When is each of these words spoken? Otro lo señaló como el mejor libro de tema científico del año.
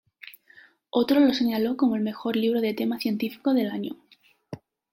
Otro 0.89 1.19
lo 1.19 1.31
señaló 1.31 1.77
como 1.77 1.95
el 1.95 2.01
mejor 2.01 2.35
libro 2.35 2.59
de 2.59 2.73
tema 2.73 2.97
científico 2.97 3.53
del 3.53 3.69
año. 3.69 3.97